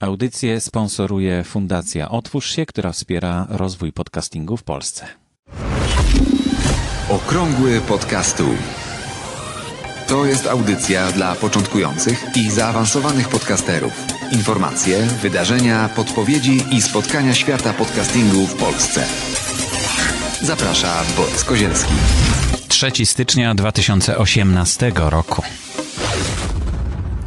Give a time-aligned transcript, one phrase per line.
[0.00, 5.06] Audycję sponsoruje Fundacja Otwórz się, która wspiera rozwój podcastingu w Polsce.
[7.08, 8.44] Okrągły podcastu.
[10.08, 13.92] To jest audycja dla początkujących i zaawansowanych podcasterów.
[14.32, 19.06] Informacje, wydarzenia, podpowiedzi i spotkania świata podcastingu w Polsce.
[20.42, 21.92] Zaprasza Borys Kozielski.
[22.68, 25.42] 3 stycznia 2018 roku.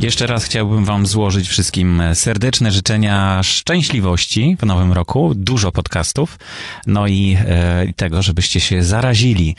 [0.03, 6.39] Jeszcze raz chciałbym Wam złożyć wszystkim serdeczne życzenia szczęśliwości w nowym roku, dużo podcastów,
[6.87, 9.55] no i e, tego, żebyście się zarazili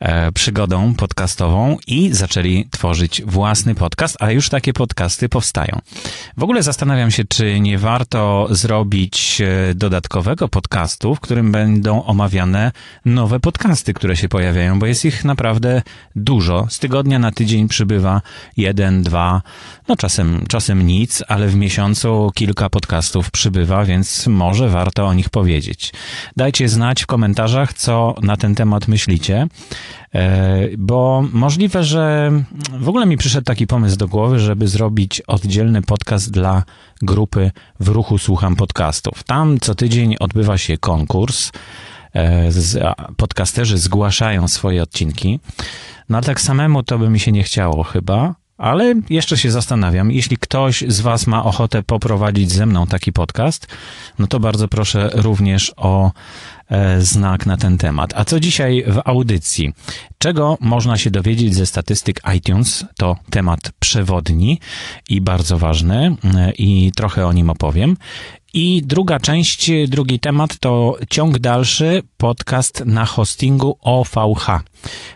[0.00, 5.80] e, przygodą podcastową i zaczęli tworzyć własny podcast, a już takie podcasty powstają.
[6.36, 12.72] W ogóle zastanawiam się, czy nie warto zrobić e, dodatkowego podcastu, w którym będą omawiane
[13.04, 15.82] nowe podcasty, które się pojawiają, bo jest ich naprawdę
[16.16, 16.66] dużo.
[16.70, 18.22] Z tygodnia na tydzień przybywa
[18.56, 19.42] jeden, dwa,
[19.88, 25.28] no czasem, czasem nic, ale w miesiącu kilka podcastów przybywa, więc może warto o nich
[25.28, 25.92] powiedzieć.
[26.36, 29.46] Dajcie znać w komentarzach, co na ten temat myślicie,
[30.14, 32.32] e, bo możliwe, że
[32.80, 36.62] w ogóle mi przyszedł taki pomysł do głowy, żeby zrobić oddzielny podcast dla
[37.02, 39.22] grupy W Ruchu Słucham Podcastów.
[39.22, 41.50] Tam co tydzień odbywa się konkurs.
[42.14, 42.50] E,
[43.16, 45.40] podcasterzy zgłaszają swoje odcinki.
[46.08, 50.10] No ale tak samemu to by mi się nie chciało chyba, ale jeszcze się zastanawiam.
[50.10, 53.66] Jeśli ktoś z Was ma ochotę poprowadzić ze mną taki podcast,
[54.18, 56.12] no to bardzo proszę również o
[56.98, 58.12] znak na ten temat.
[58.16, 59.72] A co dzisiaj w audycji?
[60.18, 62.84] Czego można się dowiedzieć ze statystyk iTunes?
[62.96, 64.60] To temat przewodni
[65.08, 67.96] i bardzo ważny e, i trochę o nim opowiem.
[68.54, 74.46] I druga część, drugi temat to ciąg dalszy podcast na hostingu OVH.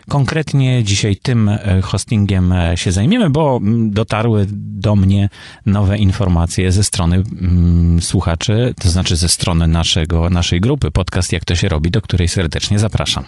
[0.09, 3.59] Konkretnie dzisiaj tym e, hostingiem e, się zajmiemy, bo
[3.89, 5.29] dotarły do mnie
[5.65, 11.42] nowe informacje ze strony mm, słuchaczy, to znaczy ze strony naszego, naszej grupy podcast Jak
[11.45, 13.23] to się robi, do której serdecznie zapraszam.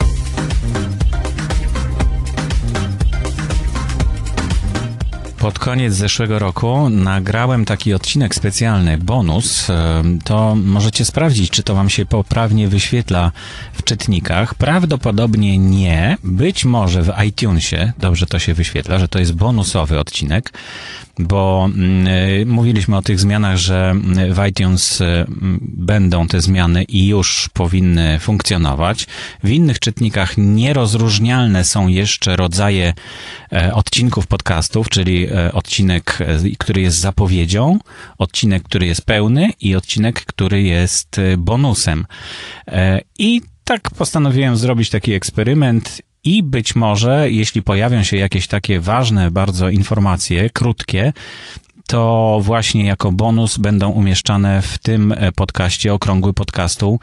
[5.45, 9.67] pod koniec zeszłego roku nagrałem taki odcinek specjalny, bonus.
[10.23, 13.31] To możecie sprawdzić, czy to Wam się poprawnie wyświetla
[13.73, 14.55] w czytnikach.
[14.55, 16.17] Prawdopodobnie nie.
[16.23, 20.53] Być może w iTunesie dobrze to się wyświetla, że to jest bonusowy odcinek
[21.19, 23.95] bo mm, y, mówiliśmy o tych zmianach, że
[24.29, 25.25] w iTunes y,
[25.61, 29.07] będą te zmiany i już powinny funkcjonować.
[29.43, 32.93] W innych czytnikach nierozróżnialne są jeszcze rodzaje
[33.51, 37.79] e, odcinków podcastów, czyli e, odcinek, e, który jest zapowiedzią,
[38.17, 42.05] odcinek, który jest pełny i odcinek, który jest bonusem.
[43.19, 49.31] I tak postanowiłem zrobić taki eksperyment i być może, jeśli pojawią się jakieś takie ważne
[49.31, 51.13] bardzo informacje, krótkie,
[51.87, 56.99] to właśnie jako bonus będą umieszczane w tym podcaście, okrągły podcastu.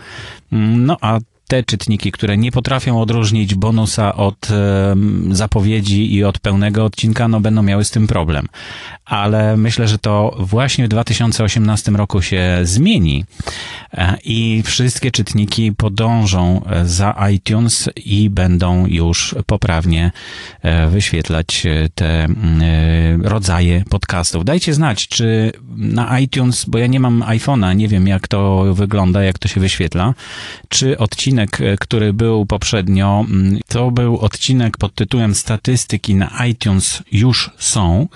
[0.52, 1.18] No a
[1.52, 4.48] te czytniki, które nie potrafią odróżnić bonusa od
[5.30, 8.48] zapowiedzi i od pełnego odcinka, no będą miały z tym problem.
[9.04, 13.24] Ale myślę, że to właśnie w 2018 roku się zmieni
[13.94, 20.10] e, i wszystkie czytniki podążą e, za iTunes i będą już poprawnie
[20.62, 22.28] e, wyświetlać te
[23.22, 24.44] rodzaje podcastów.
[24.44, 29.22] Dajcie znać, czy na iTunes, bo ja nie mam iPhone'a, nie wiem jak to wygląda,
[29.22, 30.14] jak to się wyświetla,
[30.68, 36.46] czy odcinek odcinek, e, który był poprzednio, mm, to był odcinek pod tytułem Statystyki na
[36.46, 38.08] iTunes już są.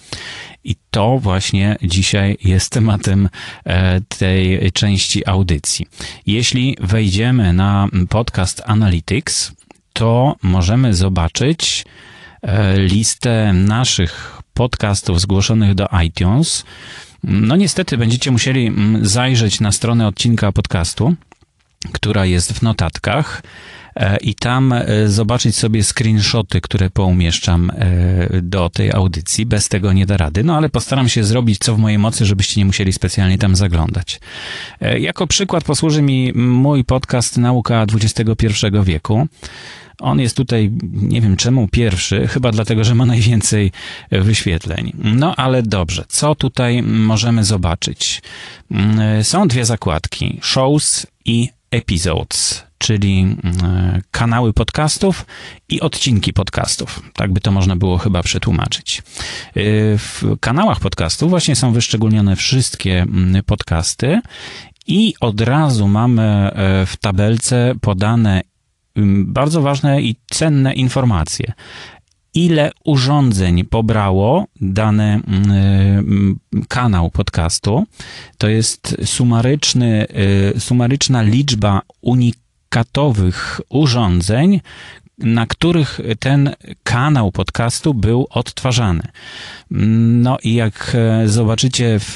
[0.70, 3.30] I to właśnie dzisiaj jest tematem
[3.64, 5.88] e, tej części audycji.
[6.26, 9.52] Jeśli wejdziemy na podcast Analytics,
[9.94, 11.86] to możemy zobaczyć
[12.42, 16.66] e, listę naszych podcastów zgłoszonych do iTunes.
[17.24, 21.16] No niestety będziecie musieli mm, zajrzeć na stronę odcinka podcastu,
[21.92, 23.44] która jest w notatkach.
[24.00, 29.46] E, i tam e, zobaczyć sobie screenshoty, które poumieszczam e, do tej audycji.
[29.46, 32.62] Bez tego nie da rady, no ale postaram się zrobić co w mojej mocy, żebyście
[32.62, 34.20] nie musieli specjalnie tam zaglądać.
[35.00, 38.46] Jako przykład posłuży mi mój podcast Nauka XXI
[38.84, 39.28] wieku.
[40.00, 43.72] On jest tutaj, nie wiem czemu pierwszy, chyba dlatego, że ma najwięcej
[44.12, 44.92] wyświetleń.
[45.04, 48.22] No ale dobrze, co tutaj możemy zobaczyć?
[48.72, 55.26] Mm, są dwie zakładki: shows i episodes czyli e, kanały podcastów
[55.70, 57.02] i odcinki podcastów.
[57.14, 58.98] Tak by to można było chyba przetłumaczyć.
[58.98, 59.02] E,
[59.98, 63.06] w kanałach podcastów właśnie są wyszczególnione wszystkie
[63.46, 64.22] podcasty
[64.88, 68.42] i od razu mamy e, w tabelce podane
[69.26, 71.54] bardzo ważne i cenne informacje
[72.34, 75.22] ile urządzeń pobrało dany
[76.68, 77.84] kanał podcastu.
[78.38, 80.06] To jest sumaryczny,
[80.58, 84.62] sumaryczna liczba unikatowych katowych urządzeń,
[85.18, 89.04] na których ten kanał podcastu był odtwarzany.
[89.72, 92.14] No i jak e, zobaczycie w,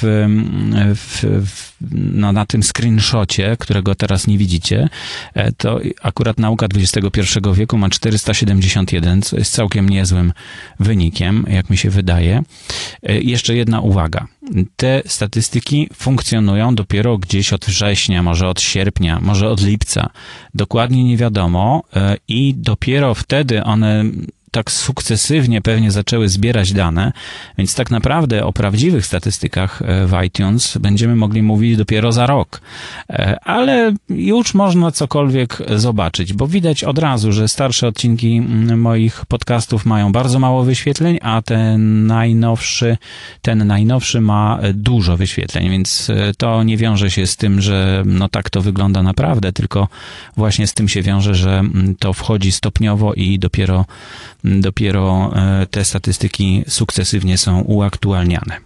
[0.94, 4.88] w, w, no na tym screenshocie, którego teraz nie widzicie,
[5.34, 7.20] e, to akurat nauka XXI
[7.54, 10.32] wieku ma 471, co jest całkiem niezłym
[10.80, 12.42] wynikiem, jak mi się wydaje.
[13.02, 14.26] E, jeszcze jedna uwaga.
[14.76, 20.10] Te statystyki funkcjonują dopiero gdzieś od września, może od sierpnia, może od lipca.
[20.54, 21.82] Dokładnie nie wiadomo
[22.28, 24.04] i dopiero wtedy one
[24.54, 27.12] tak sukcesywnie pewnie zaczęły zbierać dane,
[27.58, 32.60] więc tak naprawdę o prawdziwych statystykach e, w iTunes będziemy mogli mówić dopiero za rok.
[33.10, 38.40] E, ale już można cokolwiek zobaczyć, bo widać od razu, że starsze odcinki
[38.76, 42.96] moich podcastów mają bardzo mało wyświetleń, a ten najnowszy,
[43.42, 48.28] ten najnowszy ma dużo wyświetleń, więc e, to nie wiąże się z tym, że no
[48.28, 49.88] tak to wygląda naprawdę, tylko
[50.36, 51.62] właśnie z tym się wiąże, że
[51.98, 53.84] to wchodzi stopniowo i dopiero
[54.44, 58.56] dopiero e, te statystyki sukcesywnie są uaktualniane.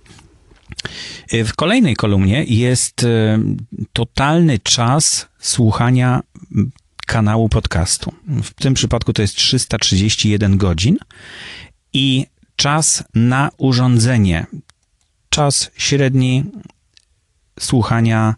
[1.32, 3.38] E, w kolejnej kolumnie jest e,
[3.92, 6.22] totalny czas słuchania
[7.06, 8.12] kanału podcastu.
[8.42, 10.96] W tym przypadku to jest 331 godzin
[11.92, 12.26] i
[12.56, 14.46] czas na urządzenie.
[15.30, 16.44] Czas średni
[17.60, 18.34] słuchania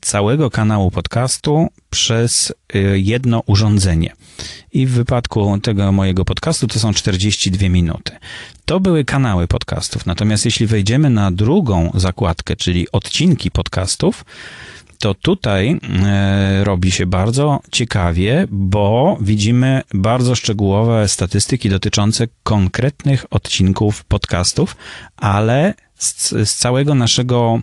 [0.00, 2.52] całego kanału podcastu przez
[2.94, 4.12] jedno urządzenie
[4.72, 8.12] i w wypadku tego mojego podcastu to są 42 minuty.
[8.64, 10.06] To były kanały podcastów.
[10.06, 14.24] Natomiast jeśli wejdziemy na drugą zakładkę, czyli odcinki podcastów,
[14.98, 24.04] to tutaj e, robi się bardzo ciekawie, bo widzimy bardzo szczegółowe statystyki dotyczące konkretnych odcinków
[24.04, 24.76] podcastów,
[25.16, 27.60] ale z, z, całego naszego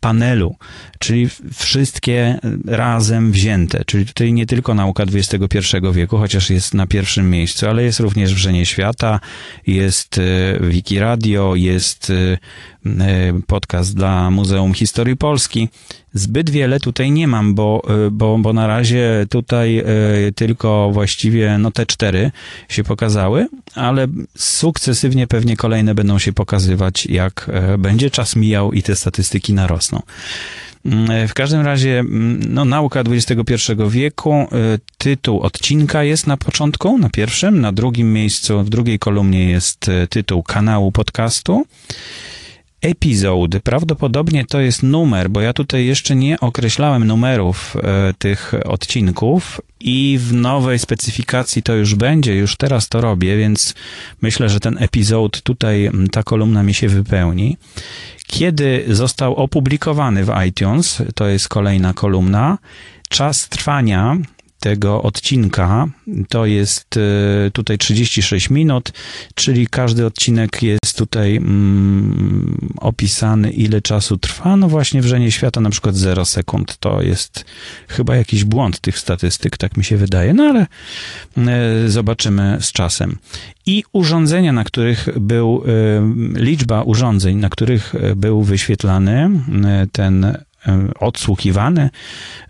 [0.00, 0.56] panelu,
[1.00, 5.58] czyli wszystkie razem wzięte, czyli tutaj nie tylko nauka XXI
[5.92, 9.20] wieku, chociaż jest na pierwszym miejscu, ale jest również Wrzenie Świata,
[9.66, 12.38] jest e, Wiki Radio, jest e,
[12.86, 15.68] e, podcast dla Muzeum Historii Polski.
[16.14, 19.84] Zbyt wiele tutaj nie mam, bo, bo, bo na razie tutaj
[20.36, 22.30] tylko właściwie no te cztery
[22.68, 24.06] się pokazały, ale
[24.38, 30.02] sukcesywnie pewnie kolejne będą się pokazywać, jak będzie czas mijał i te statystyki narosną.
[30.84, 33.54] Mm, w każdym razie, mm, no, nauka XXI
[33.88, 34.46] wieku, y,
[34.98, 40.06] tytuł odcinka jest na początku, na pierwszym, na drugim miejscu, w drugiej kolumnie jest y,
[40.08, 41.66] tytuł kanału podcastu.
[42.82, 49.60] Epizod, prawdopodobnie to jest numer, bo ja tutaj jeszcze nie określałem numerów e, tych odcinków
[49.80, 53.74] i w nowej specyfikacji to już będzie, już teraz to robię, więc
[54.22, 57.56] myślę, że ten epizod tutaj, ta kolumna mi się wypełni.
[58.30, 62.58] Kiedy został opublikowany w iTunes, to jest kolejna kolumna.
[63.08, 64.16] Czas trwania
[64.60, 65.86] tego odcinka
[66.28, 68.92] to jest e, tutaj 36 minut,
[69.34, 74.56] czyli każdy odcinek jest tutaj mm, opisany, ile czasu trwa.
[74.56, 76.76] No właśnie wrzenie świata na przykład 0 sekund.
[76.76, 77.44] To jest
[77.88, 80.66] chyba jakiś błąd tych statystyk, tak mi się wydaje, no ale
[81.36, 83.18] e, zobaczymy z czasem.
[83.66, 89.30] I urządzenia, na których był, e, liczba urządzeń, na których był wyświetlany
[89.92, 91.90] ten E, odsłuchiwany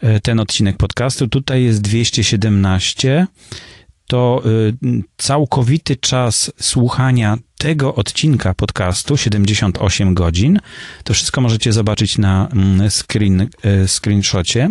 [0.01, 1.29] e, ten odcinek podcastu.
[1.29, 3.27] Tutaj jest 217.
[4.11, 4.49] To e,
[5.17, 10.59] całkowity czas słuchania tego odcinka podcastu 78 godzin.
[11.05, 13.49] To wszystko możecie zobaczyć na mm, screen,
[13.87, 14.71] screenshocie.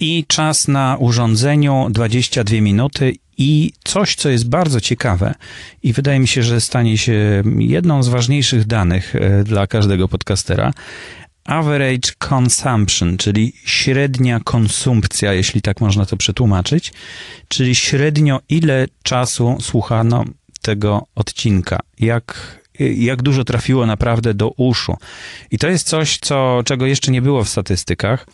[0.00, 5.34] I czas na urządzeniu 22 minuty i coś, co jest bardzo ciekawe
[5.82, 10.72] i wydaje mi się, że stanie się jedną z ważniejszych danych dla każdego podcastera,
[11.44, 16.92] average consumption, czyli średnia konsumpcja, jeśli tak można to przetłumaczyć,
[17.48, 20.24] czyli średnio ile czasu słuchano
[20.62, 24.96] tego odcinka, jak jak dużo trafiło naprawdę do uszu.
[25.50, 28.26] I to jest coś, co, czego jeszcze nie było w statystykach.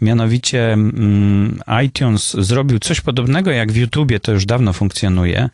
[0.00, 5.48] Mianowicie mm, iTunes zrobił coś podobnego jak w YouTubie, to już dawno funkcjonuje,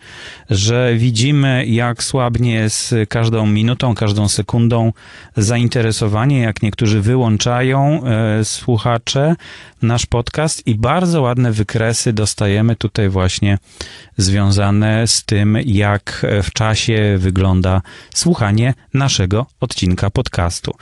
[0.51, 4.93] że widzimy, jak słabnie z każdą minutą, każdą sekundą
[5.37, 9.37] zainteresowanie, jak niektórzy wyłączają e, słuchacze
[9.83, 13.59] nasz podcast i bardzo ładne wykresy dostajemy tutaj właśnie
[14.17, 17.83] związane z tym, jak w czasie wygląda
[18.15, 20.75] słuchanie naszego odcinka podcastu.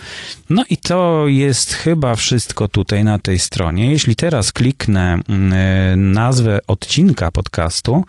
[0.51, 3.91] No i to jest chyba wszystko tutaj na tej stronie.
[3.91, 8.05] Jeśli teraz kliknę mm, nazwę odcinka podcastu,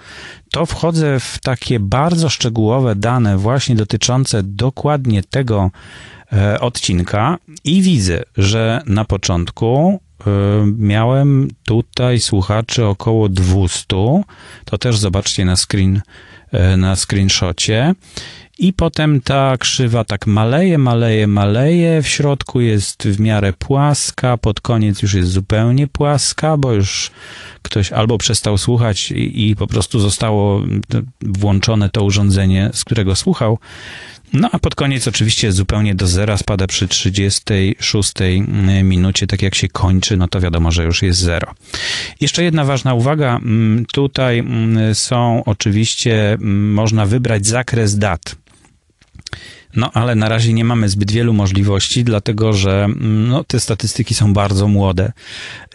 [0.52, 5.72] to wchodzę w takie bardzo szczegółowe dane właśnie dotyczące dokładnie tego
[6.34, 10.09] e, odcinka i widzę, że na początku e,
[10.78, 13.86] miałem tutaj słuchaczy około 200.
[14.66, 16.02] To też zobaczcie na screen,
[16.52, 17.96] e, na screenshocie.
[18.60, 22.02] I potem ta krzywa tak maleje, maleje, maleje.
[22.02, 27.12] W środku jest w miarę płaska, pod koniec już jest zupełnie płaska, bo już
[27.62, 30.62] ktoś albo przestał słuchać i, i po prostu zostało
[31.22, 33.60] włączone to urządzenie, z którego słuchał.
[34.34, 38.14] No a pod koniec oczywiście zupełnie do zera spada przy 36
[38.84, 41.54] minucie, tak jak się kończy, no to wiadomo, że już jest zero.
[42.22, 48.36] Jeszcze jedna ważna uwaga, mm, tutaj mm, są oczywiście, mm, można wybrać zakres dat.
[49.76, 54.34] No, ale na razie nie mamy zbyt wielu możliwości, dlatego że no, te statystyki są
[54.34, 55.12] bardzo młode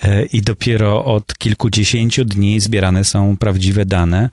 [0.02, 4.30] e, i dopiero od kilkudziesięciu dni zbierane są prawdziwe dane,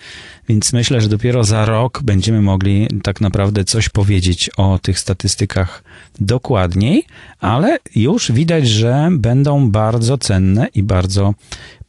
[0.50, 5.84] więc myślę, że dopiero za rok będziemy mogli tak naprawdę coś powiedzieć o tych statystykach
[6.20, 7.04] dokładniej,
[7.40, 11.34] ale już widać, że będą bardzo cenne i bardzo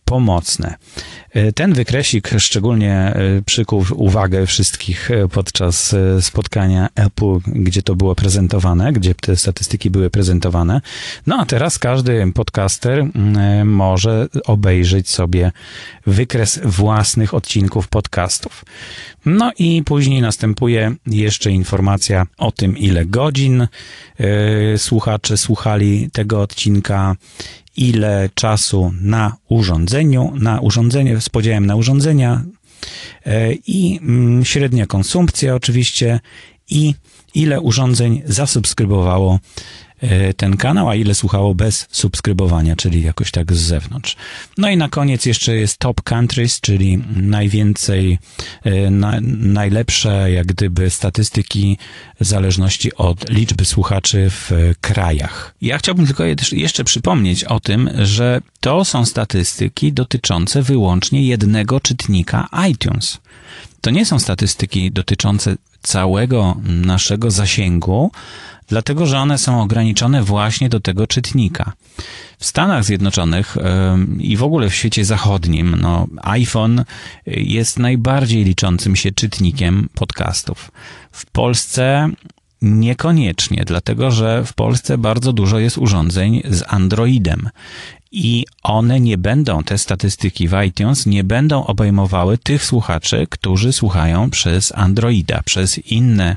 [0.04, 0.74] pomocne.
[1.30, 8.14] E, ten wykresik szczególnie e, przykuł uwagę wszystkich e, podczas spotkania Apple, gdzie to było
[8.14, 10.80] prezentowane, gdzie te statystyki były prezentowane.
[11.26, 13.06] No a teraz każdy podcaster
[13.64, 15.52] może obejrzeć sobie
[16.06, 18.64] wykres własnych odcinków podcastów.
[19.26, 23.68] No i później następuje jeszcze informacja o tym, ile godzin
[24.76, 27.16] słuchacze słuchali tego odcinka,
[27.76, 32.44] ile czasu na urządzeniu, na urządzenie, z podziałem na urządzenia
[33.26, 36.20] e, i mm, średnia konsumpcja oczywiście
[36.70, 36.94] i
[37.34, 39.38] ile urządzeń zasubskrybowało
[40.36, 44.16] ten kanał, a ile słuchało bez subskrybowania, czyli jakoś tak z zewnątrz.
[44.58, 48.18] No i na koniec jeszcze jest Top Countries, czyli najwięcej,
[48.64, 51.78] e, na, najlepsze jak gdyby statystyki
[52.20, 55.54] w zależności od liczby słuchaczy w krajach.
[55.62, 62.48] Ja chciałbym tylko jeszcze przypomnieć o tym, że to są statystyki dotyczące wyłącznie jednego czytnika
[62.70, 63.18] iTunes.
[63.80, 68.10] To nie są statystyki dotyczące całego naszego zasięgu,
[68.72, 71.72] dlatego że one są ograniczone właśnie do tego czytnika.
[72.38, 73.56] W Stanach Zjednoczonych
[74.18, 76.84] i w ogóle w świecie zachodnim, no, iPhone
[77.26, 80.70] jest najbardziej liczącym się czytnikiem podcastów.
[81.12, 82.10] W Polsce
[82.62, 87.50] Niekoniecznie, dlatego że w Polsce bardzo dużo jest urządzeń z Androidem
[88.12, 94.30] i one nie będą, te statystyki w iTunes nie będą obejmowały tych słuchaczy, którzy słuchają
[94.30, 96.36] przez Androida, przez inne,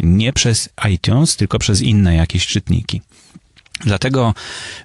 [0.00, 3.02] nie przez iTunes, tylko przez inne jakieś czytniki.
[3.80, 4.34] Dlatego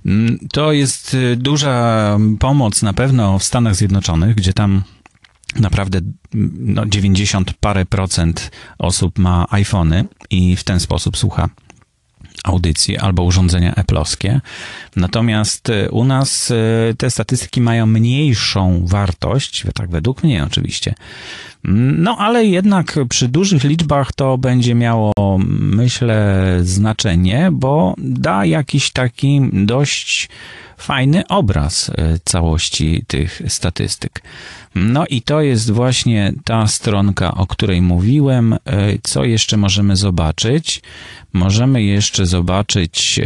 [0.05, 4.84] mm, to jest y, duża pomoc na pewno w Stanach Zjednoczonych, gdzie tam
[5.55, 11.50] naprawdę mm, no, 90 parę procent osób ma iPhony i w ten sposób słucha
[12.43, 14.41] audycje albo urządzenia eplowskie.
[14.96, 16.55] Natomiast e, u nas e,
[16.93, 20.93] te statystyki mają mniejszą wartość, tak według mnie oczywiście.
[21.63, 25.13] No ale jednak przy dużych liczbach to będzie miało,
[25.60, 30.29] myślę, znaczenie, bo da jakiś taki dość
[30.79, 34.21] fajny obraz e, całości tych statystyk.
[34.75, 38.57] No i to jest właśnie ta stronka, o której mówiłem.
[39.03, 40.81] Co jeszcze możemy zobaczyć?
[41.33, 43.19] możemy jeszcze zobaczyć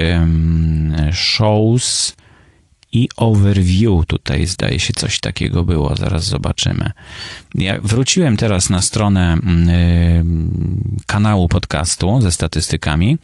[1.12, 2.15] shows
[2.94, 4.06] i overview.
[4.08, 6.92] Tutaj zdaje się coś takiego było, zaraz zobaczymy.
[7.56, 9.38] Ja wróciłem teraz na stronę
[11.06, 13.18] kanału podcastu ze statystykami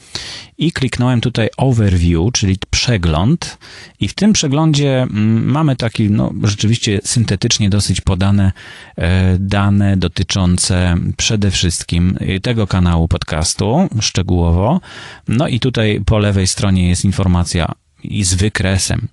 [0.57, 3.57] i kliknąłem tutaj overview, czyli przegląd
[3.99, 5.07] i w tym przeglądzie
[5.43, 8.51] mamy taki, no rzeczywiście syntetycznie dosyć podane
[8.95, 14.81] e, dane dotyczące przede wszystkim tego kanału podcastu szczegółowo.
[15.27, 19.07] No i tutaj po lewej stronie jest informacja i z wykresem,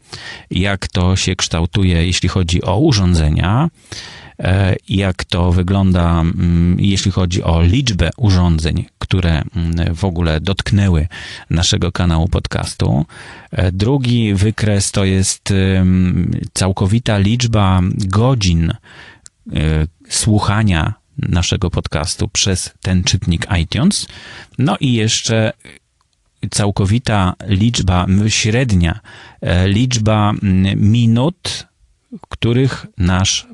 [0.50, 3.70] jak to się kształtuje, jeśli chodzi o urządzenia,
[4.38, 11.08] e, jak to wygląda, mm, jeśli chodzi o liczbę urządzeń, które mm, w ogóle dotknęły
[11.50, 13.06] naszego kanału podcastu.
[13.50, 15.52] E, drugi wykres to jest
[16.52, 18.76] całkowita liczba godzin e,
[20.08, 24.06] słuchania naszego podcastu przez ten czytnik iTunes.
[24.58, 25.52] No i jeszcze
[26.50, 29.00] całkowita liczba, średnia
[29.40, 30.32] e, liczba
[30.76, 31.66] minut,
[32.28, 33.46] których nasz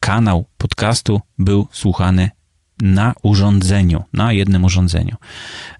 [0.00, 2.30] kanał podcastu był słuchany
[2.82, 5.16] na urządzeniu, na jednym urządzeniu.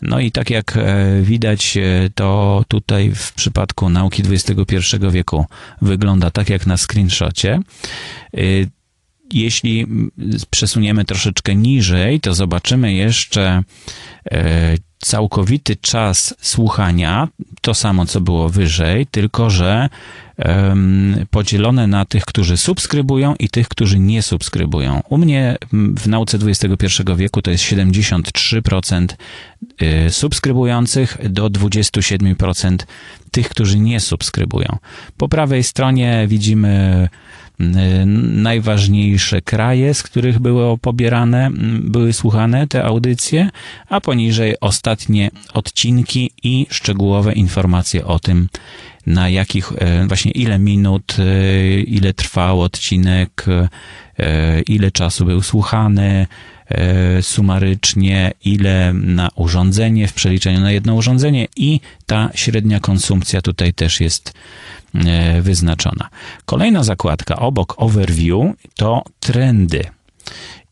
[0.03, 4.77] No i tak jak e, widać, e, to tutaj w przypadku nauki XXI
[5.11, 5.47] wieku
[5.83, 7.61] wygląda tak jak na screenshocie.
[9.33, 9.87] Jeśli
[10.51, 13.63] przesuniemy troszeczkę niżej, to zobaczymy jeszcze
[14.99, 17.29] całkowity czas słuchania,
[17.61, 19.89] to samo co było wyżej, tylko że
[20.39, 25.03] um, podzielone na tych, którzy subskrybują i tych, którzy nie subskrybują.
[25.09, 25.57] U mnie
[25.97, 26.87] w nauce XXI
[27.17, 29.07] wieku to jest 73%
[29.83, 32.77] y, subskrybujących do 27%
[33.31, 34.79] tych, którzy nie subskrybują.
[35.17, 37.09] Po prawej stronie widzimy
[37.59, 43.51] najważniejsze kraje, z których były pobierane, były słuchane te audycje,
[43.89, 48.49] a poniżej ostatnie odcinki i szczegółowe informacje o tym,
[49.07, 53.47] na jakich, e, właśnie ile minut, e, ile trwał odcinek,
[54.19, 56.27] e, ile czasu był słuchany,
[57.21, 64.01] sumarycznie, ile na urządzenie w przeliczeniu na jedno urządzenie i ta średnia konsumpcja tutaj też
[64.01, 64.33] jest
[65.05, 66.09] E, wyznaczona.
[66.45, 69.85] Kolejna zakładka obok overview to trendy.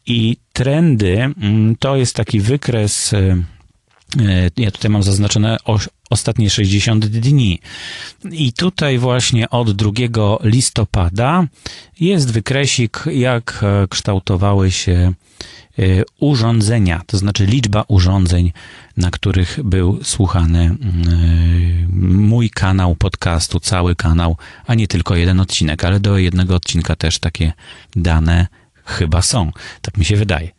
[0.06, 3.18] I trendy mm, to jest taki wykres, e,
[4.20, 5.56] e, ja tutaj mam zaznaczone
[6.10, 7.60] ostatnie 60 dni.
[8.32, 9.90] I tutaj właśnie od 2
[10.42, 11.46] listopada
[12.00, 15.12] jest wykresik, jak kształtowały się
[16.20, 18.52] urządzenia, to znaczy liczba urządzeń,
[18.96, 25.84] na których był słuchany y, mój kanał podcastu, cały kanał, a nie tylko jeden odcinek,
[25.84, 27.52] ale do jednego odcinka też takie
[27.96, 28.46] dane
[28.84, 29.52] chyba są.
[29.82, 30.50] Tak mi się wydaje.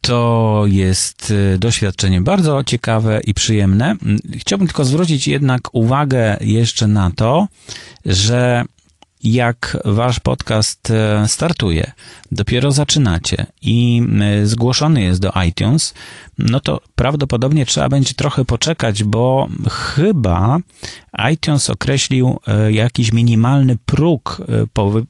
[0.00, 3.96] To jest y, doświadczenie bardzo ciekawe i przyjemne.
[4.38, 7.48] Chciałbym tylko zwrócić jednak uwagę jeszcze na to,
[8.06, 8.64] że
[9.22, 11.92] jak wasz podcast e, startuje,
[12.32, 15.94] dopiero zaczynacie i e, zgłoszony jest do iTunes,
[16.38, 20.58] no to prawdopodobnie trzeba będzie trochę poczekać, bo chyba
[21.32, 24.42] iTunes określił e, jakiś minimalny próg,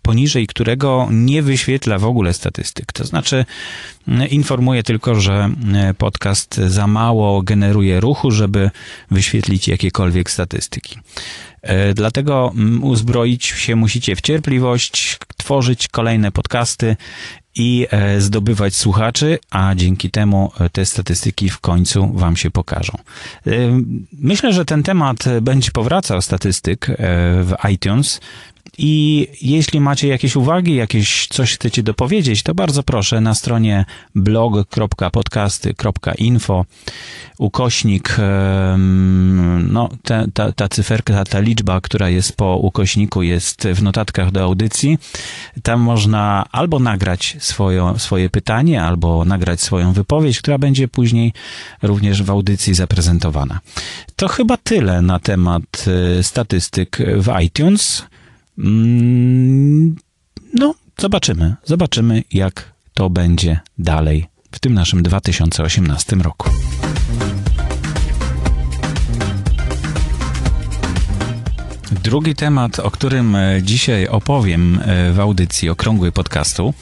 [0.02, 2.92] poniżej którego nie wyświetla w ogóle statystyk.
[2.92, 3.44] To znaczy,
[4.30, 5.50] informuje tylko, że
[5.98, 8.70] podcast za mało generuje ruchu, żeby
[9.10, 10.98] wyświetlić jakiekolwiek statystyki.
[11.62, 16.96] E, dlatego mm, uzbroić się musicie w cierpliwość, tworzyć kolejne podcasty
[17.54, 22.92] i e, zdobywać słuchaczy, a dzięki temu e, te statystyki w końcu Wam się pokażą.
[24.12, 26.86] Myślę, że ten temat będzie powracał statystyk
[27.42, 28.20] w iTunes.
[28.78, 36.64] I jeśli macie jakieś uwagi, jakieś coś chcecie dopowiedzieć, to bardzo proszę na stronie blog.podcasty.info
[37.38, 38.16] ukośnik,
[39.68, 44.42] no ta, ta, ta cyferka, ta, liczba, która jest po ukośniku jest w notatkach do
[44.42, 44.98] audycji.
[45.62, 51.32] Tam można albo nagrać swoje, swoje pytanie, albo nagrać swoją wypowiedź, która będzie później
[51.82, 53.60] również w audycji zaprezentowana.
[54.16, 55.84] To chyba tyle na temat
[56.18, 58.02] e, statystyk w iTunes.
[58.64, 59.96] Mm,
[60.54, 61.54] no, zobaczymy.
[61.64, 66.50] Zobaczymy, jak to będzie dalej w tym naszym 2018 roku.
[72.02, 76.74] Drugi temat, o którym e, dzisiaj opowiem e, w audycji Okrągły Podcastu.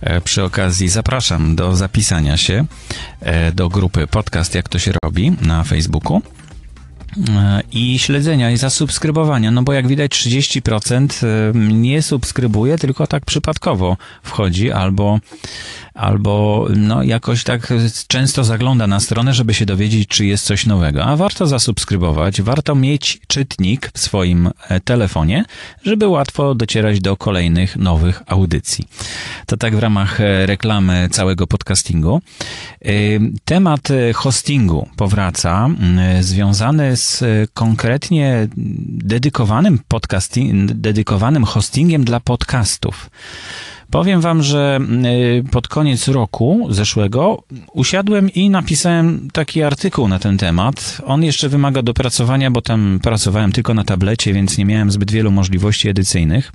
[0.00, 2.64] E, przy okazji zapraszam do zapisania się
[3.54, 6.22] do grupy Podcast Jak to się robi na Facebooku
[7.72, 14.72] i śledzenia i zasubskrybowania, no bo jak widać 30% nie subskrybuje, tylko tak przypadkowo wchodzi
[14.72, 15.18] albo
[16.00, 17.72] albo no, jakoś tak
[18.06, 21.04] często zagląda na stronę, żeby się dowiedzieć, czy jest coś nowego.
[21.04, 25.44] A warto zasubskrybować, warto mieć czytnik w swoim e, telefonie,
[25.84, 28.88] żeby łatwo docierać do kolejnych nowych audycji.
[29.46, 32.20] To tak w ramach e, reklamy całego podcastingu.
[32.84, 32.90] E,
[33.44, 35.68] temat hostingu powraca,
[36.20, 38.48] związany z konkretnie
[38.86, 43.10] dedykowanym podcasting, dedykowanym hostingiem dla podcastów.
[43.90, 44.80] Powiem wam, że
[45.40, 51.02] y, pod koniec roku zeszłego usiadłem i napisałem taki artykuł na ten temat.
[51.06, 55.30] On jeszcze wymaga dopracowania, bo tam pracowałem tylko na tablecie, więc nie miałem zbyt wielu
[55.30, 56.52] możliwości edycyjnych.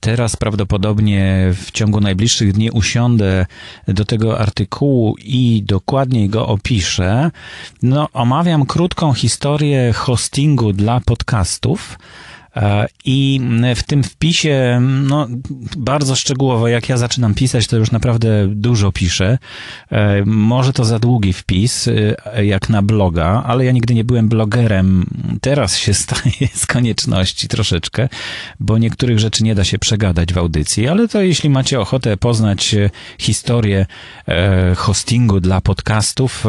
[0.00, 3.46] Teraz prawdopodobnie w ciągu najbliższych dni usiądę
[3.88, 7.30] do tego artykułu i dokładniej go opiszę.
[7.82, 11.98] No, omawiam krótką historię hostingu dla podcastów
[13.04, 13.40] I
[13.76, 15.26] w tym wpisie, no,
[15.76, 19.38] bardzo szczegółowo, jak ja zaczynam pisać, to już naprawdę dużo piszę.
[19.92, 24.28] E, może to za długi wpis, e, jak na bloga, ale ja nigdy nie byłem
[24.28, 25.06] blogerem.
[25.40, 28.08] Teraz się staje z konieczności troszeczkę,
[28.60, 32.74] bo niektórych rzeczy nie da się przegadać w audycji, ale to jeśli macie ochotę poznać
[33.18, 33.86] historię
[34.76, 36.44] hostingu dla podcastów,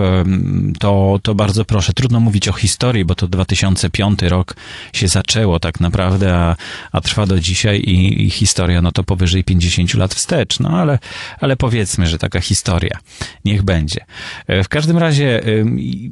[0.80, 1.94] to, to bardzo proszę.
[1.94, 4.56] Trudno mówić o historii, bo to 2005 rok
[4.94, 6.56] się zaczęło tak naprawdę naprawdę, a,
[6.92, 11.00] a trwa do dzisiaj i, i, historia, no to powyżej 50 lat wstecz, no ale,
[11.40, 12.98] ale powiedzmy, że taka historia.
[13.46, 14.06] Niech będzie.
[14.48, 15.42] E, w każdym razie,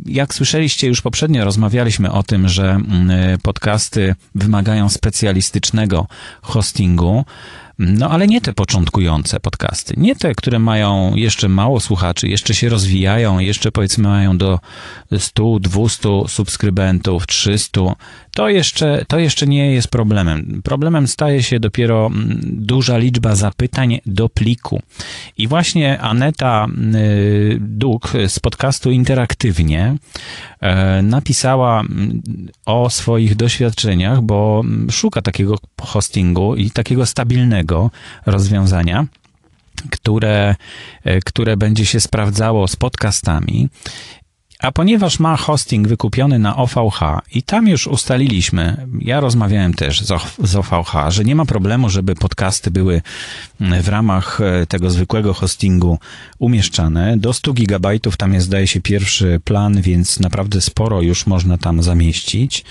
[0.06, 6.08] jak słyszeliście już poprzednio, rozmawialiśmy o tym, że mm, podcasty wymagają specjalistycznego
[6.42, 7.26] hostingu,
[7.80, 12.70] no ale nie te początkujące podcasty, nie te, które mają jeszcze mało słuchaczy, jeszcze się
[12.70, 14.60] rozwijają, jeszcze powiedzmy mają do
[15.18, 17.82] 100, 200 subskrybentów, 300.
[18.36, 20.62] To jeszcze, to jeszcze nie jest problemem.
[20.64, 24.82] Problemem staje się dopiero mm, duża liczba zapytań do pliku.
[25.38, 29.96] I właśnie Aneta y, Duk z podcastu Interaktywnie
[30.62, 32.22] e, napisała mm,
[32.66, 37.92] o swoich doświadczeniach, bo mm, szuka takiego hostingu i takiego stabilnego
[38.26, 39.06] rozwiązania,
[39.92, 40.56] które,
[41.04, 43.70] e, które będzie się sprawdzało z podcastami.
[44.60, 47.00] A ponieważ ma hosting wykupiony na OVH
[47.34, 50.04] i tam już ustaliliśmy, ja rozmawiałem też
[50.44, 53.02] z OVH, że nie ma problemu, żeby podcasty były
[53.60, 56.00] w ramach e, tego zwykłego hostingu
[56.40, 57.18] umieszczane.
[57.18, 61.84] Do 100 gigabajtów tam jest, zdaje się, pierwszy plan, więc naprawdę sporo już można tam
[61.84, 62.66] zamieścić.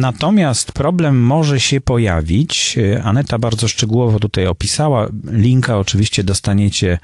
[0.00, 2.78] Natomiast problem może się pojawić.
[2.78, 5.06] E, Aneta bardzo szczegółowo tutaj opisała.
[5.30, 6.98] Linka oczywiście dostaniecie e,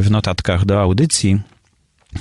[0.00, 1.40] w notatkach do audycji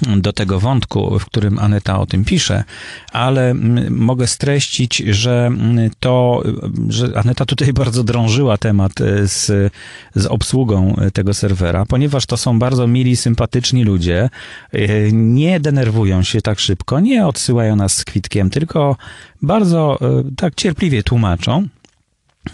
[0.01, 2.63] do tego wątku, w którym Aneta o tym pisze,
[3.11, 3.53] ale
[3.89, 5.51] mogę streścić, że
[5.99, 6.43] to,
[6.89, 9.73] że Aneta tutaj bardzo drążyła temat e, z,
[10.15, 14.29] z obsługą tego serwera, ponieważ to są bardzo mili, sympatyczni ludzie,
[14.71, 18.97] e, nie denerwują się tak szybko, nie odsyłają nas z kwitkiem, tylko
[19.41, 21.67] bardzo e, tak cierpliwie tłumaczą.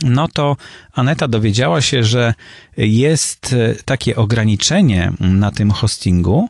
[0.03, 0.57] No to
[0.93, 2.33] Aneta dowiedziała się, że
[2.77, 6.49] jest takie ograniczenie na tym hostingu,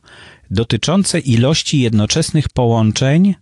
[0.51, 3.35] dotyczące ilości jednoczesnych połączeń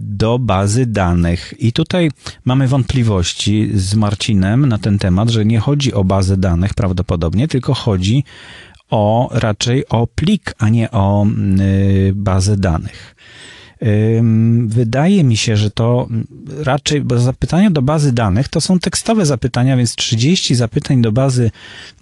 [0.00, 1.54] do bazy danych.
[1.58, 2.10] I tutaj
[2.44, 7.74] mamy wątpliwości z Marcinem na ten temat, że nie chodzi o bazę danych prawdopodobnie, tylko
[7.74, 8.24] chodzi
[8.90, 11.26] o raczej o plik, a nie o
[11.60, 13.16] y, bazę danych.
[14.66, 16.08] Wydaje mi się, że to
[16.58, 21.50] raczej, bo zapytania do bazy danych to są tekstowe zapytania, więc 30 zapytań do bazy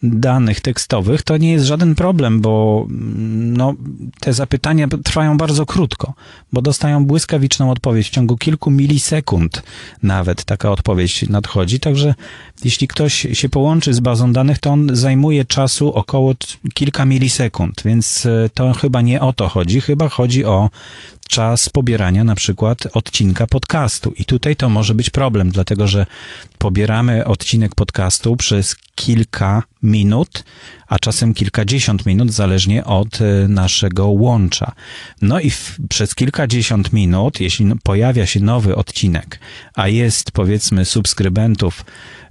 [0.03, 3.75] danych tekstowych to nie jest żaden problem, bo no,
[4.21, 6.15] te zapytania trwają bardzo krótko,
[6.53, 9.62] bo dostają błyskawiczną odpowiedź w ciągu kilku milisekund
[10.03, 12.15] nawet taka odpowiedź nadchodzi, także
[12.65, 16.35] jeśli ktoś się połączy z bazą danych, to on zajmuje czasu około
[16.75, 20.71] kilka milisekund, więc e, to chyba nie o to chodzi, chyba chodzi o
[21.29, 24.12] czas pobierania na przykład odcinka podcastu.
[24.19, 26.07] I tutaj to może być problem, dlatego że
[26.59, 30.45] pobieramy odcinek podcastu przez kilka minut,
[30.89, 34.73] a czasem kilkadziesiąt minut, zależnie od e, naszego łącza.
[35.23, 39.41] No i w, przez kilkadziesiąt minut, jeśli pojawia się nowy odcinek,
[39.75, 41.85] a jest powiedzmy subskrybentów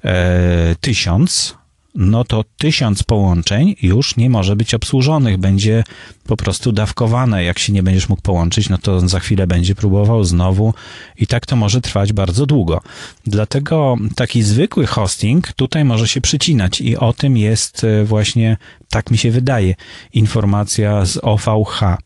[0.03, 1.55] e, tysiąc,
[1.95, 5.83] no to tysiąc połączeń już nie może być obsłużonych, będzie
[6.27, 7.43] po prostu dawkowane.
[7.43, 10.73] Jak się nie będziesz mógł połączyć, no to za chwilę będzie próbował znowu
[11.17, 12.81] i tak to może trwać bardzo długo.
[13.25, 18.57] Dlatego taki zwykły hosting tutaj może się przycinać i o tym jest e, właśnie,
[18.89, 19.75] tak mi się wydaje,
[20.13, 21.81] informacja z OVH.
[21.83, 21.97] E,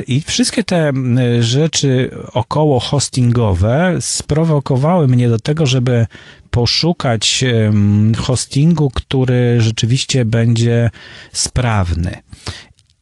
[0.00, 0.92] I wszystkie te
[1.40, 6.06] rzeczy około hostingowe sprowokowały mnie do tego, żeby
[6.58, 7.44] poszukać
[8.16, 10.90] hostingu, który rzeczywiście będzie
[11.32, 12.16] sprawny.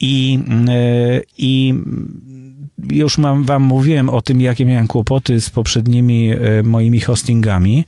[0.01, 0.39] I,
[0.69, 1.75] e, i
[2.91, 7.85] już mam, wam mówiłem o tym, jakie miałem kłopoty z poprzednimi e, moimi hostingami.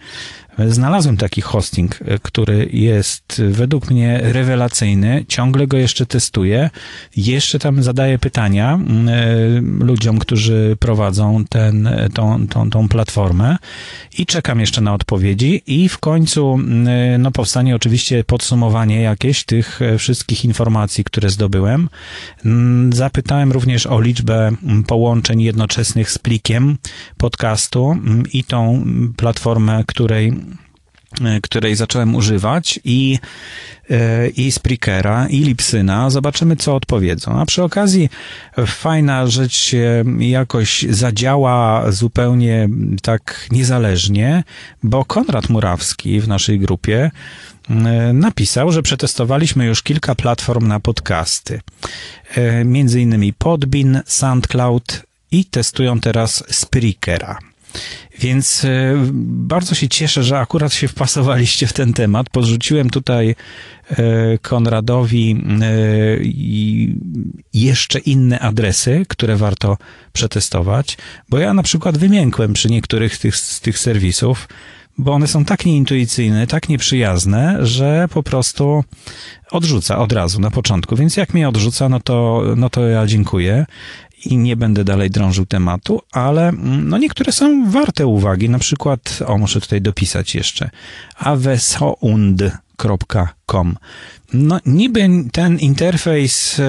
[0.66, 5.24] Znalazłem taki hosting, e, który jest według mnie rewelacyjny.
[5.28, 6.70] Ciągle go jeszcze testuję.
[7.16, 13.56] Jeszcze tam zadaję pytania e, ludziom, którzy prowadzą ten, tą, tą, tą platformę
[14.18, 15.62] i czekam jeszcze na odpowiedzi.
[15.66, 21.88] I w końcu e, no, powstanie oczywiście podsumowanie jakieś tych wszystkich informacji, które zdobyłem.
[22.92, 24.50] Zapytałem również o liczbę
[24.86, 26.76] połączeń jednoczesnych z plikiem
[27.16, 27.96] podcastu
[28.32, 28.84] i tą
[29.16, 30.47] platformę, której E,
[31.42, 33.18] której zacząłem używać i,
[33.90, 36.10] e, i Spreakera, i Lipsyna.
[36.10, 37.40] Zobaczymy, co odpowiedzą.
[37.40, 38.08] A przy okazji
[38.66, 39.72] fajna rzecz
[40.18, 42.68] jakoś zadziała zupełnie
[43.02, 44.44] tak niezależnie,
[44.82, 47.10] bo Konrad Murawski w naszej grupie
[47.70, 51.60] e, napisał, że przetestowaliśmy już kilka platform na podcasty.
[52.64, 57.38] Między innymi Podbean, SoundCloud i testują teraz Spreakera.
[58.20, 62.31] Więc e, bardzo się cieszę, że akurat się wpasowaliście w ten temat.
[62.31, 63.35] Podrzuciłem tutaj
[63.90, 65.66] e, Konradowi e,
[67.54, 69.76] jeszcze inne adresy, które warto
[70.12, 74.48] przetestować, bo ja na przykład wymiękłem przy niektórych tych, z tych serwisów,
[74.98, 78.85] bo one są tak nieintuicyjne, tak nieprzyjazne, że po prostu
[79.50, 80.96] odrzuca od razu na początku.
[80.96, 83.66] Więc jak mnie odrzuca, no to, no to ja dziękuję
[84.24, 88.48] i nie będę dalej drążył tematu, ale mm, no niektóre są warte uwagi.
[88.50, 90.70] Na przykład, o muszę tutaj dopisać jeszcze,
[91.16, 92.48] avesound.com.
[94.33, 96.61] No niby ten interfejs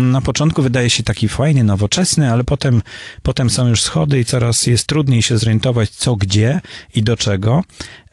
[0.00, 2.82] na początku wydaje się taki fajny, nowoczesny, ale potem,
[3.22, 6.60] potem są już schody i coraz jest trudniej się zorientować co, gdzie
[6.94, 7.62] i do czego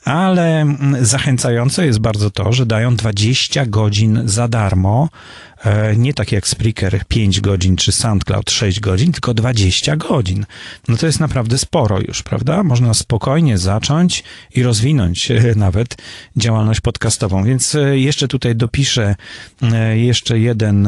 [0.06, 5.10] ale mm, zachęcające jest bardzo to, że dają 20 godzin za darmo.
[5.66, 10.46] E, nie tak jak Spreaker 5 godzin czy SoundCloud 6 godzin, tylko 20 godzin.
[10.88, 12.64] No to jest naprawdę sporo już, prawda?
[12.64, 14.24] Można spokojnie zacząć
[14.56, 15.98] i rozwinąć e, nawet
[16.38, 17.44] działalność podcastową.
[17.44, 19.16] Więc e, jeszcze tutaj dopiszę
[19.94, 20.88] jeszcze jeden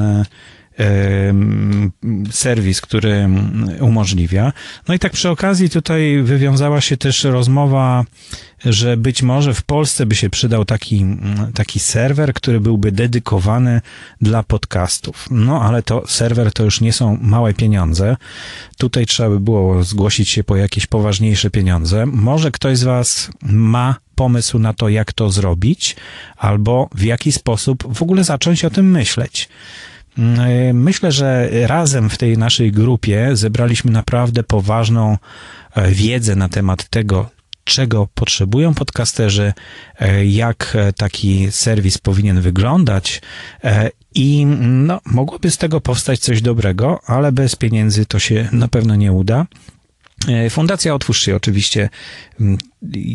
[2.31, 3.29] serwis, który
[3.79, 4.53] umożliwia.
[4.87, 8.05] No i tak przy okazji tutaj wywiązała się też rozmowa,
[8.65, 11.05] że być może w Polsce by się przydał taki,
[11.53, 13.81] taki serwer, który byłby dedykowany
[14.21, 15.27] dla podcastów.
[15.31, 18.17] No ale to serwer to już nie są małe pieniądze.
[18.77, 22.05] Tutaj trzeba by było zgłosić się po jakieś poważniejsze pieniądze.
[22.05, 25.95] Może ktoś z Was ma pomysł na to, jak to zrobić,
[26.37, 29.49] albo w jaki sposób w ogóle zacząć o tym myśleć.
[30.17, 35.17] Mm, myślę, że razem w tej naszej grupie zebraliśmy naprawdę poważną
[35.75, 37.29] e, wiedzę na temat tego,
[37.63, 39.53] czego potrzebują podcasterzy,
[39.99, 43.21] e, jak taki serwis powinien wyglądać
[43.63, 48.67] e, i no, mogłoby z tego powstać coś dobrego, ale bez pieniędzy to się na
[48.67, 49.45] pewno nie uda.
[50.27, 51.89] E, fundacja Otwórz się oczywiście,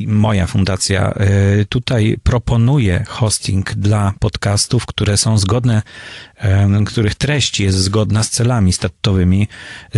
[0.06, 5.82] moja fundacja e, tutaj proponuje hosting dla podcastów, które są zgodne,
[6.86, 9.48] których treść jest zgodna z celami statutowymi,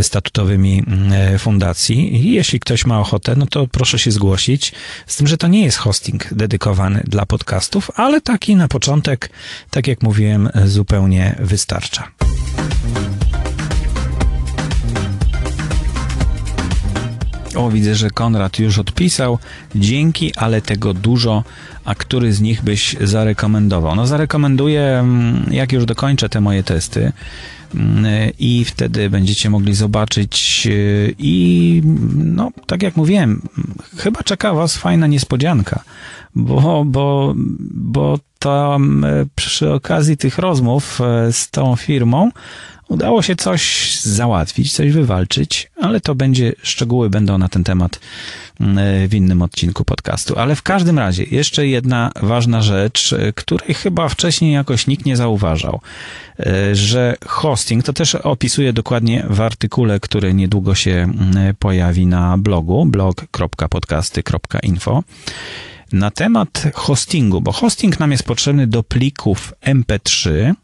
[0.03, 2.31] statutowymi e, fundacji.
[2.33, 4.73] Jeśli ktoś ma ochotę, no to proszę się zgłosić.
[5.07, 9.31] Z tym, że to nie jest hosting dedykowany dla podcastów, ale taki na początek,
[9.71, 12.09] tak jak mówiłem, zupełnie wystarcza.
[17.57, 19.39] O, widzę, że Konrad już odpisał.
[19.75, 21.45] Dzięki, ale tego dużo.
[21.85, 23.97] A który z nich byś zarekomendował?
[23.97, 27.13] No, zarekomenduję, mm, jak już dokończę te moje testy
[27.75, 31.83] mm, i wtedy będziecie mogli zobaczyć y, i
[32.15, 33.43] no, tak jak mówiłem,
[33.97, 35.83] chyba czeka was fajna niespodzianka,
[36.35, 37.35] bo, bo,
[37.71, 42.31] bo tam y, przy okazji tych rozmów y, z tą firmą
[42.89, 48.01] Udało się coś załatwić, coś wywalczyć, ale to będzie, szczegóły będą na ten temat
[48.61, 50.39] mm, w innym odcinku podcastu.
[50.39, 55.81] Ale w każdym razie, jeszcze jedna ważna rzecz, której chyba wcześniej jakoś nikt nie zauważał,
[56.41, 62.39] e, że hosting, to też opisuję dokładnie w artykule, który niedługo się mm, pojawi na
[62.39, 65.03] blogu blog.podcasty.info
[65.93, 70.55] na temat hostingu, bo hosting nam jest potrzebny do plików MP3.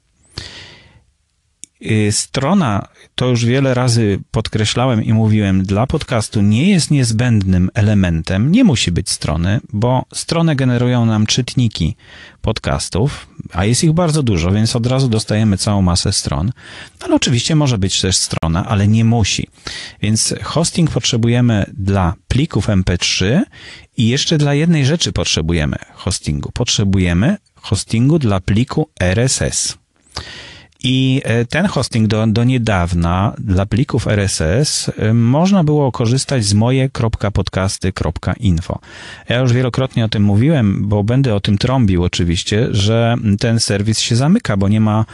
[1.82, 8.52] Y, strona, to już wiele razy podkreślałem i mówiłem, dla podcastu nie jest niezbędnym elementem,
[8.52, 11.96] nie musi być strony, bo strony generują nam czytniki
[12.42, 16.52] podcastów, a jest ich bardzo dużo, więc od razu dostajemy całą masę stron.
[17.00, 19.48] Ale oczywiście może być też strona, ale nie musi.
[20.02, 23.40] Więc hosting potrzebujemy dla plików MP3
[23.96, 26.50] i jeszcze dla jednej rzeczy potrzebujemy hostingu.
[26.52, 29.78] Potrzebujemy hostingu dla pliku RSS.
[30.82, 36.54] I e, ten hosting do, do niedawna dla plików RSS e, można było korzystać z
[36.54, 38.78] moje.podcasty.info.
[39.28, 44.00] Ja już wielokrotnie o tym mówiłem, bo będę o tym trąbił oczywiście, że ten serwis
[44.00, 45.04] się zamyka, bo nie ma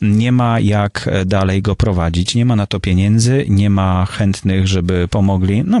[0.00, 5.08] nie ma jak dalej go prowadzić, nie ma na to pieniędzy, nie ma chętnych, żeby
[5.08, 5.62] pomogli.
[5.66, 5.80] No,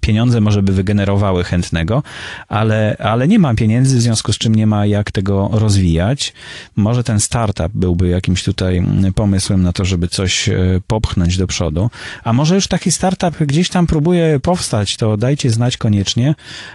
[0.00, 2.02] pieniądze może by wygenerowały chętnego,
[2.48, 6.32] ale, ale nie ma pieniędzy, w związku z czym nie ma jak tego rozwijać.
[6.76, 8.71] Może ten startup byłby jakimś tutaj
[9.14, 11.90] pomysłem na to, żeby coś e, popchnąć do przodu,
[12.24, 16.34] a może już taki startup gdzieś tam próbuje powstać, to dajcie znać koniecznie,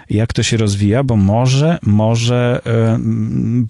[0.09, 2.99] jak to się rozwija, bo może, może e,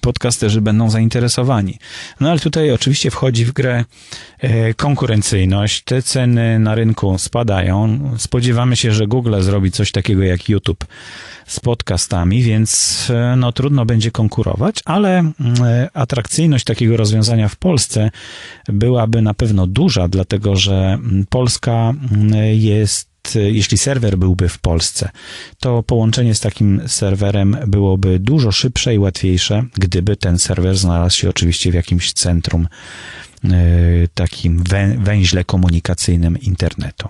[0.02, 1.78] podcasterzy będą zainteresowani.
[2.20, 3.86] No ale tutaj oczywiście wchodzi w grę
[4.40, 5.84] e, konkurencyjność.
[5.84, 8.00] Te ceny na rynku spadają.
[8.18, 10.86] Spodziewamy się, że Google zrobi coś takiego jak YouTube
[11.48, 15.32] z podcastami, więc no, trudno będzie konkurować, ale
[15.94, 18.12] atrakcyjność takiego rozwiązania w Polsce
[18.68, 25.10] byłaby na pewno duża, dlatego że mm, Polska mm, jest jeśli serwer byłby w Polsce,
[25.60, 31.30] to połączenie z takim serwerem byłoby dużo szybsze i łatwiejsze, gdyby ten serwer znalazł się
[31.30, 32.68] oczywiście w jakimś centrum,
[33.44, 33.50] e,
[34.14, 34.64] takim
[34.98, 37.10] węźle komunikacyjnym internetu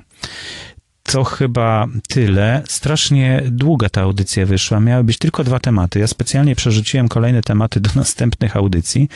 [1.11, 2.63] to chyba tyle.
[2.67, 4.79] Strasznie długa ta audycja wyszła.
[4.79, 5.99] Miały być tylko dwa tematy.
[5.99, 9.09] Ja specjalnie przerzuciłem kolejne tematy do następnych audycji.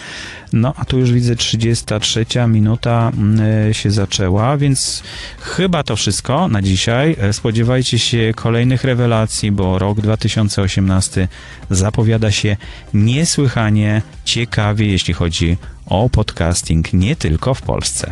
[0.54, 5.04] No, a tu już widzę 33 minuta mm, się zaczęła, więc
[5.39, 7.15] chyba to wszystko na dzisiaj.
[7.32, 11.27] Spodziewajcie się kolejnych rewelacji, bo rok 2018
[11.69, 12.58] zapowiada się
[12.93, 18.12] niesłychanie ciekawie, jeśli chodzi o podcasting, nie tylko w Polsce.